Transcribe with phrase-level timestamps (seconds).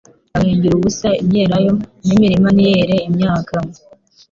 [0.31, 1.71] bagahingira ubusa imyelayo
[2.05, 3.53] n'imirima ntiyere imyaka,